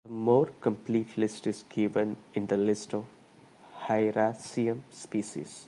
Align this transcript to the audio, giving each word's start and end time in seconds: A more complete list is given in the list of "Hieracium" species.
A 0.03 0.11
more 0.11 0.47
complete 0.61 1.15
list 1.15 1.45
is 1.45 1.63
given 1.69 2.17
in 2.33 2.47
the 2.47 2.57
list 2.57 2.95
of 2.95 3.05
"Hieracium" 3.87 4.81
species. 4.89 5.59